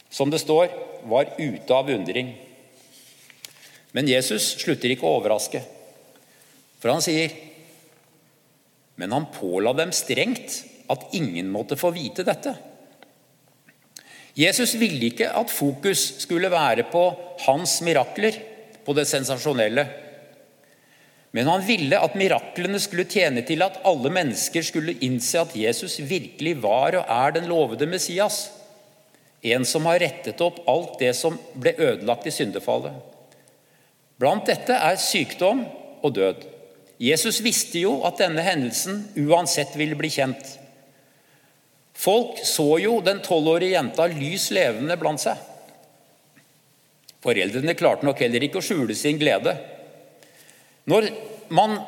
som 0.08 0.30
det 0.32 0.40
står, 0.40 0.70
var 1.04 1.34
ute 1.36 1.74
av 1.74 1.90
undring. 1.92 2.32
Men 3.92 4.08
Jesus 4.08 4.54
slutter 4.62 4.94
ikke 4.94 5.04
å 5.04 5.18
overraske, 5.18 5.60
for 6.80 6.94
han 6.94 7.04
sier 7.04 7.34
men 9.00 9.12
han 9.12 9.30
påla 9.34 9.72
dem 9.76 9.92
strengt 9.92 10.62
at 10.90 11.14
ingen 11.16 11.50
måtte 11.50 11.76
få 11.76 11.90
vite 11.94 12.24
dette. 12.26 12.54
Jesus 14.34 14.74
ville 14.78 15.12
ikke 15.12 15.30
at 15.30 15.52
fokus 15.52 16.02
skulle 16.24 16.50
være 16.50 16.86
på 16.90 17.04
hans 17.46 17.78
mirakler, 17.86 18.36
på 18.84 18.92
det 18.96 19.06
sensasjonelle. 19.08 19.86
Men 21.34 21.48
han 21.50 21.62
ville 21.66 21.98
at 21.98 22.16
miraklene 22.18 22.78
skulle 22.82 23.06
tjene 23.10 23.42
til 23.46 23.62
at 23.66 23.80
alle 23.86 24.10
mennesker 24.12 24.62
skulle 24.66 24.96
innse 25.02 25.40
at 25.40 25.54
Jesus 25.58 25.96
virkelig 26.02 26.58
var 26.62 26.98
og 27.00 27.10
er 27.10 27.34
den 27.38 27.48
lovede 27.50 27.88
Messias. 27.90 28.48
En 29.42 29.66
som 29.68 29.86
har 29.90 30.02
rettet 30.02 30.40
opp 30.44 30.62
alt 30.70 30.98
det 31.00 31.12
som 31.18 31.38
ble 31.58 31.74
ødelagt 31.78 32.28
i 32.30 32.34
syndefallet. 32.34 32.94
Blant 34.18 34.46
dette 34.46 34.76
er 34.78 35.00
sykdom 35.00 35.64
og 36.04 36.14
død. 36.14 36.44
Jesus 37.04 37.40
visste 37.44 37.82
jo 37.82 37.98
at 38.06 38.20
denne 38.22 38.44
hendelsen 38.44 39.02
uansett 39.26 39.74
ville 39.76 39.96
bli 39.98 40.08
kjent. 40.12 40.44
Folk 41.94 42.40
så 42.46 42.78
jo 42.82 42.98
den 43.04 43.20
tolvårige 43.24 43.76
jenta 43.76 44.06
lys 44.10 44.48
levende 44.54 44.96
blant 45.00 45.22
seg. 45.22 45.38
Foreldrene 47.24 47.76
klarte 47.78 48.06
nok 48.06 48.20
heller 48.20 48.44
ikke 48.44 48.60
å 48.60 48.64
skjule 48.64 48.96
sin 48.98 49.20
glede. 49.20 49.54
Når 50.90 51.08
man 51.54 51.78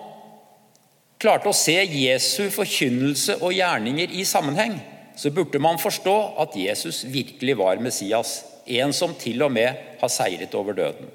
klarte 1.21 1.51
å 1.51 1.57
se 1.57 1.77
Jesu 1.81 2.49
forkynnelse 2.53 3.39
og 3.41 3.57
gjerninger 3.57 4.15
i 4.17 4.25
sammenheng, 4.29 4.79
så 5.17 5.33
burde 5.33 5.61
man 5.63 5.81
forstå 5.81 6.17
at 6.45 6.57
Jesus 6.61 7.03
virkelig 7.09 7.57
var 7.57 7.81
Messias, 7.81 8.43
en 8.67 8.93
som 8.97 9.15
til 9.17 9.45
og 9.47 9.53
med 9.55 9.97
har 10.01 10.13
seiret 10.13 10.55
over 10.59 10.77
døden. 10.77 11.09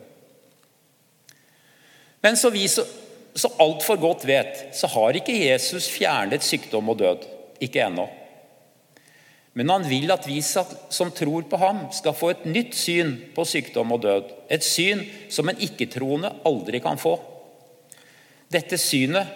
Men 2.21 2.37
så 2.37 2.51
så 3.33 3.51
altfor 3.63 3.99
godt 4.01 4.25
vet, 4.27 4.65
så 4.75 4.89
har 4.91 5.15
ikke 5.15 5.35
Jesus 5.35 5.87
fjernet 5.91 6.43
sykdom 6.43 6.91
og 6.91 6.99
død. 6.99 7.27
Ikke 7.63 7.83
ennå. 7.85 8.07
Men 9.53 9.69
han 9.69 9.83
vil 9.87 10.11
at 10.13 10.27
vi 10.27 10.39
som 10.41 11.11
tror 11.15 11.43
på 11.51 11.59
ham, 11.59 11.83
skal 11.91 12.15
få 12.15 12.31
et 12.31 12.45
nytt 12.47 12.75
syn 12.77 13.17
på 13.35 13.45
sykdom 13.47 13.91
og 13.91 14.01
død. 14.05 14.31
Et 14.51 14.63
syn 14.63 15.03
som 15.31 15.49
en 15.51 15.59
ikke-troende 15.59 16.31
aldri 16.47 16.79
kan 16.83 16.99
få. 16.99 17.17
Dette 18.51 18.79
synet 18.79 19.27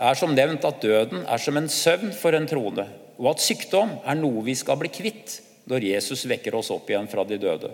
er 0.00 0.16
som 0.18 0.32
nevnt 0.34 0.64
at 0.66 0.82
døden 0.82 1.26
er 1.26 1.42
som 1.42 1.58
en 1.58 1.68
søvn 1.70 2.14
for 2.16 2.34
en 2.34 2.48
troende, 2.50 2.86
og 3.20 3.34
at 3.34 3.42
sykdom 3.44 3.98
er 4.06 4.18
noe 4.18 4.42
vi 4.46 4.56
skal 4.58 4.78
bli 4.80 4.90
kvitt 4.90 5.40
når 5.70 5.86
Jesus 5.90 6.24
vekker 6.30 6.56
oss 6.56 6.70
opp 6.72 6.88
igjen 6.90 7.10
fra 7.10 7.26
de 7.26 7.38
døde. 7.42 7.70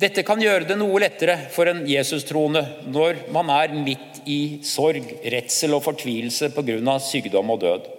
Dette 0.00 0.22
kan 0.24 0.40
gjøre 0.40 0.64
det 0.64 0.78
noe 0.80 1.00
lettere 1.02 1.34
for 1.52 1.68
en 1.68 1.82
Jesus-troende 1.88 2.62
når 2.88 3.26
man 3.34 3.50
er 3.52 3.74
midt 3.76 4.22
i 4.24 4.60
sorg, 4.64 5.04
redsel 5.34 5.76
og 5.76 5.82
fortvilelse 5.84 6.48
pga. 6.54 6.94
sykdom 7.04 7.50
og 7.52 7.60
død. 7.60 7.90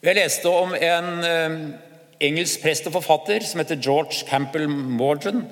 Jeg 0.00 0.16
leste 0.16 0.48
om 0.48 0.72
en 0.72 1.10
eh, 1.26 1.58
engelsk 2.24 2.62
prest 2.62 2.88
og 2.88 2.96
forfatter 2.96 3.44
som 3.44 3.60
heter 3.60 3.82
George 3.84 4.24
Campbell 4.30 4.68
Morgan. 4.68 5.44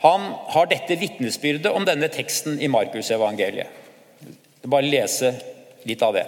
Han 0.00 0.32
har 0.54 0.72
dette 0.72 0.96
vitnesbyrdet 0.96 1.68
om 1.68 1.84
denne 1.84 2.08
teksten 2.08 2.56
i 2.56 2.72
Markusevangeliet. 2.72 3.68
Bare 4.64 4.88
lese 4.88 5.34
litt 5.84 6.00
av 6.00 6.16
det. 6.16 6.24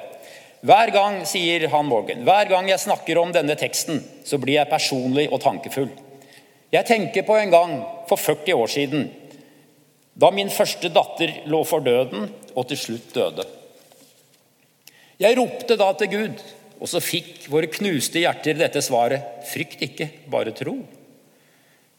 Hver 0.61 0.93
gang, 0.93 1.23
sier 1.25 1.71
han 1.73 1.89
Morgan, 1.89 2.27
hver 2.27 2.53
gang 2.53 2.69
jeg 2.69 2.85
snakker 2.85 3.19
om 3.19 3.33
denne 3.33 3.57
teksten, 3.57 4.03
så 4.29 4.37
blir 4.37 4.61
jeg 4.61 4.71
personlig 4.71 5.31
og 5.33 5.41
tankefull. 5.41 5.89
Jeg 6.73 6.89
tenker 6.89 7.27
på 7.29 7.37
en 7.37 7.53
gang 7.53 7.75
for 8.09 8.17
40 8.17 8.57
år 8.57 8.71
siden, 8.73 9.11
da 10.17 10.31
min 10.33 10.51
første 10.53 10.89
datter 10.93 11.43
lå 11.49 11.61
for 11.69 11.85
døden 11.85 12.31
og 12.55 12.67
til 12.69 12.81
slutt 12.81 13.13
døde. 13.17 13.45
Jeg 15.21 15.37
ropte 15.37 15.77
da 15.77 15.91
til 15.97 16.11
Gud, 16.13 16.41
og 16.81 16.89
så 16.91 17.01
fikk 17.05 17.47
våre 17.53 17.69
knuste 17.71 18.23
hjerter 18.25 18.57
dette 18.59 18.81
svaret 18.85 19.45
frykt 19.53 19.85
ikke, 19.85 20.09
bare 20.33 20.55
tro. 20.57 20.75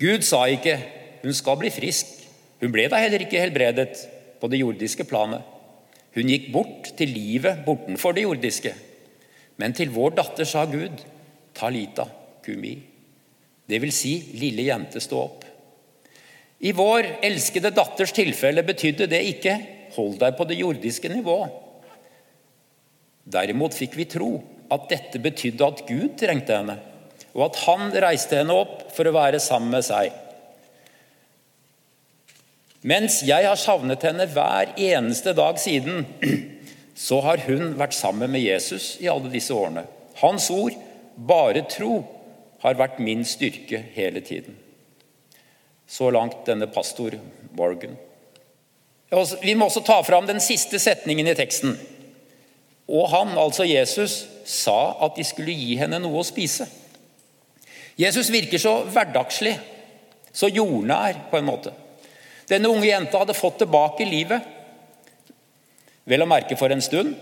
Gud 0.02 0.26
sa 0.26 0.44
ikke 0.52 0.76
hun 1.24 1.36
skal 1.38 1.60
bli 1.62 1.72
frisk. 1.72 2.10
Hun 2.60 2.74
ble 2.74 2.90
da 2.92 3.00
heller 3.00 3.24
ikke 3.24 3.40
helbredet 3.40 4.02
på 4.42 4.50
det 4.52 4.60
jordiske 4.60 5.06
planet. 5.08 5.46
Hun 6.18 6.30
gikk 6.30 6.50
bort 6.54 6.90
til 6.98 7.14
livet 7.14 7.64
bortenfor 7.66 8.18
det 8.18 8.26
jordiske. 8.26 8.74
Men 9.62 9.78
til 9.78 9.94
vår 9.94 10.18
datter 10.18 10.50
sa 10.50 10.66
Gud, 10.70 11.06
Talita 11.56 12.06
kumi. 12.44 12.76
Det 13.70 13.80
vil 13.80 13.94
si, 13.96 14.18
lille 14.40 14.68
jente, 14.68 15.02
stå 15.02 15.20
opp. 15.24 15.46
I 16.64 16.72
vår 16.76 17.08
elskede 17.24 17.74
datters 17.76 18.14
tilfelle 18.16 18.64
betydde 18.64 19.08
det 19.12 19.22
ikke 19.34 19.58
'hold 19.96 20.18
deg 20.20 20.38
på 20.38 20.48
det 20.48 20.60
jordiske 20.60 21.10
nivå'. 21.12 21.52
Derimot 23.26 23.74
fikk 23.74 23.96
vi 23.96 24.06
tro 24.06 24.44
at 24.72 24.90
dette 24.90 25.20
betydde 25.20 25.68
at 25.68 25.84
Gud 25.88 26.18
trengte 26.20 26.56
henne, 26.56 26.78
og 27.34 27.46
at 27.46 27.56
han 27.66 27.92
reiste 27.92 28.40
henne 28.40 28.54
opp 28.54 28.92
for 28.96 29.08
å 29.08 29.16
være 29.16 29.40
sammen 29.40 29.72
med 29.72 29.84
seg. 29.84 30.12
Mens 32.84 33.22
jeg 33.24 33.48
har 33.48 33.56
savnet 33.56 34.04
henne 34.04 34.28
hver 34.28 34.74
eneste 34.76 35.34
dag 35.34 35.60
siden, 35.60 36.04
så 36.96 37.22
har 37.24 37.38
hun 37.48 37.78
vært 37.80 37.96
sammen 37.96 38.32
med 38.32 38.44
Jesus 38.44 38.98
i 39.00 39.08
alle 39.08 39.32
disse 39.32 39.56
årene. 39.56 39.86
Hans 40.20 40.50
ord, 40.52 40.76
bare 41.16 41.64
tro, 41.70 42.04
har 42.64 42.80
vært 42.80 43.02
min 43.04 43.26
styrke 43.28 43.82
hele 43.94 44.24
tiden. 44.24 44.56
Så 45.88 46.10
langt 46.12 46.46
denne 46.48 46.70
pastor 46.72 47.18
Morgan. 47.58 47.98
Vi 49.44 49.54
må 49.56 49.68
også 49.68 49.84
ta 49.86 50.00
fram 50.04 50.26
den 50.26 50.40
siste 50.42 50.80
setningen 50.82 51.28
i 51.30 51.36
teksten. 51.38 51.76
Og 52.90 53.10
han, 53.12 53.36
altså 53.38 53.68
Jesus, 53.68 54.24
sa 54.46 54.96
at 55.06 55.20
de 55.20 55.26
skulle 55.28 55.54
gi 55.56 55.76
henne 55.80 56.00
noe 56.02 56.24
å 56.24 56.28
spise. 56.28 56.66
Jesus 58.00 58.32
virker 58.34 58.58
så 58.58 58.80
hverdagslig, 58.90 59.54
så 60.34 60.50
jordnær 60.50 61.28
på 61.30 61.38
en 61.38 61.48
måte. 61.48 61.74
Denne 62.50 62.72
unge 62.74 62.90
jenta 62.90 63.22
hadde 63.22 63.38
fått 63.38 63.62
tilbake 63.62 64.08
livet, 64.08 64.42
vel 66.10 66.26
å 66.26 66.28
merke 66.28 66.58
for 66.60 66.74
en 66.74 66.82
stund. 66.84 67.14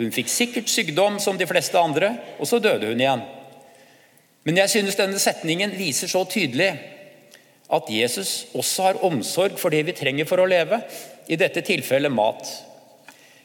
Hun 0.00 0.12
fikk 0.12 0.28
sikkert 0.32 0.72
sykdom 0.72 1.20
som 1.22 1.38
de 1.38 1.46
fleste 1.48 1.78
andre, 1.78 2.16
og 2.40 2.50
så 2.50 2.58
døde 2.60 2.90
hun 2.90 3.00
igjen. 3.00 3.22
Men 4.42 4.58
jeg 4.58 4.72
synes 4.72 4.98
denne 4.98 5.20
setningen 5.22 5.74
viser 5.78 6.10
så 6.10 6.24
tydelig 6.26 6.72
at 7.72 7.88
Jesus 7.88 8.48
også 8.58 8.88
har 8.88 9.04
omsorg 9.06 9.56
for 9.60 9.72
det 9.72 9.84
vi 9.86 9.94
trenger 9.96 10.28
for 10.28 10.42
å 10.42 10.48
leve, 10.50 10.82
i 11.30 11.38
dette 11.38 11.62
tilfellet 11.64 12.12
mat. 12.12 12.48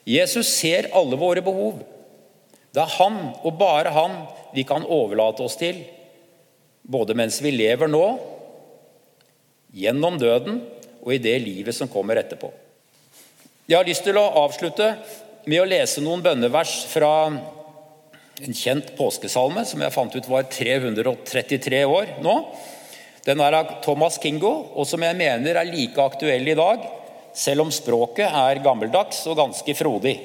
Jesus 0.08 0.50
ser 0.50 0.90
alle 0.98 1.20
våre 1.20 1.44
behov. 1.46 1.84
Det 2.74 2.82
er 2.82 2.96
han, 2.98 3.20
og 3.46 3.60
bare 3.60 3.94
han, 3.94 4.18
vi 4.56 4.66
kan 4.68 4.84
overlate 4.84 5.46
oss 5.46 5.56
til, 5.60 5.84
både 6.88 7.16
mens 7.18 7.38
vi 7.44 7.54
lever 7.54 7.92
nå, 7.92 8.04
gjennom 9.78 10.18
døden 10.20 10.62
og 11.04 11.14
i 11.14 11.22
det 11.22 11.36
livet 11.44 11.76
som 11.76 11.92
kommer 11.92 12.20
etterpå. 12.20 12.50
Jeg 13.68 13.78
har 13.78 13.88
lyst 13.88 14.06
til 14.08 14.18
å 14.20 14.30
avslutte 14.44 14.94
med 15.48 15.62
å 15.62 15.68
lese 15.68 16.04
noen 16.04 16.24
bønnevers 16.24 16.80
fra 16.92 17.12
en 18.46 18.54
kjent 18.54 18.94
påskesalme 18.98 19.64
som 19.66 19.82
jeg 19.82 19.94
fant 19.96 20.16
ut 20.16 20.30
var 20.30 20.48
333 20.52 21.84
år 21.90 22.18
nå. 22.26 22.36
Den 23.26 23.42
er 23.44 23.58
av 23.58 23.74
Thomas 23.84 24.20
Kingo, 24.24 24.54
og 24.78 24.88
som 24.88 25.04
jeg 25.04 25.18
mener 25.20 25.58
er 25.58 25.68
like 25.68 26.00
aktuell 26.00 26.48
i 26.48 26.56
dag, 26.58 26.86
selv 27.36 27.66
om 27.66 27.74
språket 27.74 28.30
er 28.30 28.64
gammeldags 28.64 29.26
og 29.28 29.40
ganske 29.42 29.76
frodig. 29.78 30.16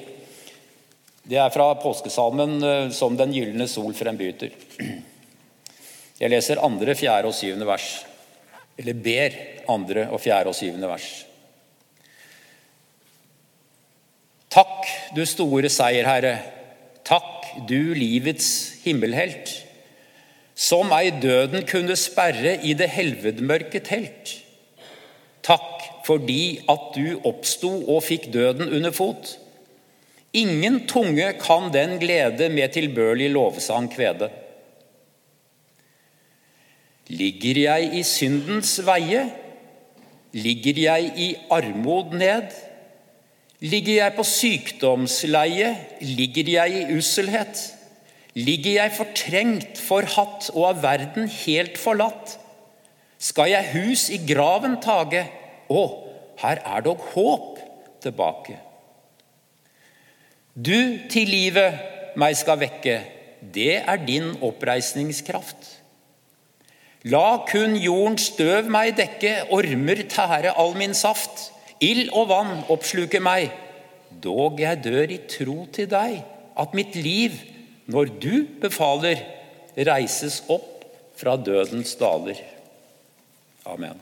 Det 1.23 1.39
er 1.39 1.51
fra 1.55 1.69
påskesalmen 1.79 2.63
eh, 2.63 2.89
'Som 2.91 3.17
den 3.17 3.31
gylne 3.31 3.67
sol 3.67 3.93
frembyter'. 3.93 4.51
Jeg 6.19 6.29
leser 6.29 6.63
andre, 6.63 6.95
fjerde 6.95 7.27
og 7.27 7.33
syvende 7.35 7.67
vers 7.67 8.05
eller 8.77 8.97
ber 8.97 9.35
andre 9.69 10.07
og 10.09 10.21
fjerde 10.21 10.51
og 10.51 10.57
syvende 10.57 10.89
vers. 10.89 11.07
Takk, 14.53 14.89
du 15.15 15.23
store 15.25 15.69
seierherre. 15.73 16.37
Takk, 17.03 17.67
du 17.67 17.93
livets 17.93 18.47
himmelhelt. 18.85 19.51
Som 20.55 20.93
ei 20.95 21.09
døden 21.23 21.65
kunne 21.67 21.97
sperre 21.99 22.55
i 22.63 22.75
det 22.77 22.89
helvedmørke 22.93 23.81
telt. 23.83 24.37
Takk 25.43 25.83
fordi 26.07 26.61
at 26.71 26.93
du 26.95 27.19
oppsto 27.27 27.71
og 27.89 28.03
fikk 28.05 28.29
døden 28.33 28.69
under 28.69 28.93
fot. 28.95 29.35
Ingen 30.33 30.83
tunge 30.89 31.33
kan 31.41 31.69
den 31.73 31.99
glede 32.01 32.49
med 32.49 32.73
tilbørlig 32.73 33.29
lovsang 33.35 33.89
kvede. 33.93 34.31
Ligger 37.11 37.59
jeg 37.59 37.89
i 37.99 38.03
syndens 38.07 38.77
veie? 38.85 39.27
Ligger 40.33 40.79
jeg 40.81 41.11
i 41.19 41.27
armod 41.51 42.15
ned? 42.17 42.55
Ligger 43.63 44.01
jeg 44.01 44.15
på 44.17 44.25
sykdomsleie? 44.27 45.69
Ligger 46.03 46.49
jeg 46.51 46.79
i 46.81 46.97
usselhet? 46.97 47.61
Ligger 48.35 48.81
jeg 48.81 48.95
fortrengt, 48.97 49.79
forhatt 49.79 50.49
og 50.51 50.65
av 50.73 50.81
verden 50.83 51.29
helt 51.31 51.77
forlatt? 51.79 52.35
Skal 53.23 53.53
jeg 53.53 53.69
hus 53.71 54.09
i 54.11 54.19
graven 54.27 54.75
tage? 54.83 55.23
Å, 55.71 55.83
her 56.43 56.59
er 56.59 56.83
dog 56.83 57.05
håp 57.13 57.61
tilbake. 58.03 58.57
Du 60.53 60.99
til 61.09 61.31
livet 61.31 62.17
meg 62.19 62.35
skal 62.35 62.59
vekke, 62.65 62.97
det 63.53 63.79
er 63.79 64.03
din 64.03 64.33
oppreisningskraft. 64.43 65.69
La 67.07 67.45
kun 67.47 67.77
jordens 67.79 68.27
støv 68.33 68.67
meg 68.71 68.97
dekke, 68.99 69.37
ormer 69.55 70.03
tære 70.11 70.53
all 70.59 70.75
min 70.75 70.93
saft. 70.95 71.52
Ild 71.83 72.13
og 72.15 72.29
vann 72.31 72.63
oppsluker 72.71 73.23
meg. 73.23 73.51
Dog 74.23 74.61
jeg 74.61 74.83
dør 74.85 75.11
i 75.11 75.19
tro 75.29 75.63
til 75.73 75.89
deg, 75.91 76.21
at 76.55 76.77
mitt 76.77 76.95
liv, 76.95 77.35
når 77.91 78.13
du 78.23 78.45
befaler, 78.61 79.23
reises 79.75 80.43
opp 80.53 80.85
fra 81.19 81.35
dødens 81.35 81.95
daler. 81.99 82.39
Amen. 83.65 83.99